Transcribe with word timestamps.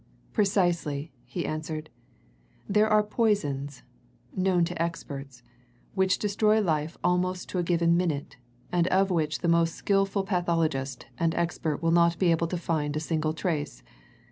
"Precisely," 0.33 1.11
he 1.27 1.45
answered. 1.45 1.91
"There 2.67 2.89
are 2.89 3.03
poisons 3.03 3.83
known 4.35 4.65
to 4.65 4.81
experts 4.81 5.43
which 5.93 6.15
will 6.17 6.21
destroy 6.21 6.59
life 6.59 6.97
almost 7.03 7.49
to 7.49 7.59
a 7.59 7.63
given 7.63 7.95
minute, 7.95 8.37
and 8.71 8.87
of 8.87 9.11
which 9.11 9.41
the 9.41 9.47
most 9.47 9.75
skilful 9.75 10.23
pathologist 10.23 11.05
and 11.19 11.35
expert 11.35 11.83
will 11.83 11.91
not 11.91 12.17
be 12.17 12.31
able 12.31 12.47
to 12.47 12.57
find 12.57 12.97
a 12.97 12.99
single 12.99 13.33
trace. 13.33 13.83